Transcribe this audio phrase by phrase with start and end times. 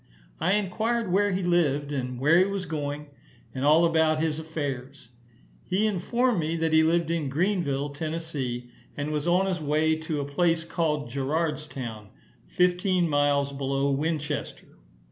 [0.39, 3.09] I inquired where he lived, and where he was going,
[3.53, 5.09] and all about his affairs.
[5.63, 10.19] He informed me that he lived in Greenville, Tennessee, and was on his way to
[10.19, 12.07] a place called Gerardstown,
[12.47, 14.79] fifteen miles below Winchester.